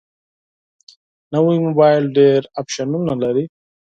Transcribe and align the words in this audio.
نوی 1.33 1.57
موبایل 1.65 2.03
ډېر 2.17 2.39
اپشنونه 2.61 3.13
لري 3.23 3.45